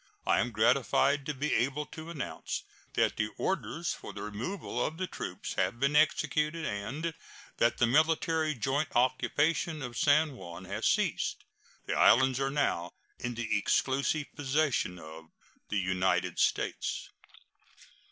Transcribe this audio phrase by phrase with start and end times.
[0.25, 2.63] I am gratified to be able to announce
[2.93, 7.13] that the orders for the removal of the troops have been executed, and
[7.57, 11.43] that the military joint occupation of San Juan has ceased.
[11.85, 15.25] The islands are now in the exclusive possession of
[15.69, 17.11] the United States.